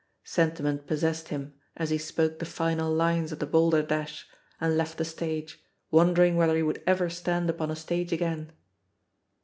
[0.25, 4.25] Sentiment possessed him as he spoke the final lines of the balderdash
[4.59, 8.51] and left the stage, won dering whether he would ever stand upon a stage again.